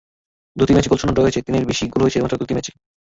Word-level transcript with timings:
দুটি 0.55 0.71
ম্যাচ 0.73 0.85
গোলশূন্য 0.89 1.13
ড্র 1.15 1.23
হয়েছে, 1.25 1.45
তিনের 1.45 1.65
বেশি 1.65 1.83
গোল 1.87 2.01
হয়েছে 2.03 2.21
মাত্র 2.23 2.39
দুটি 2.41 2.53
ম্যাচে। 2.55 2.71